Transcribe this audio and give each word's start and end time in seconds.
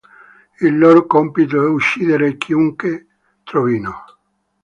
Il 0.61 0.79
loro 0.79 1.05
compito 1.05 1.63
è 1.63 1.67
uccidere 1.67 2.35
chiunque 2.37 3.05
trovino. 3.43 4.03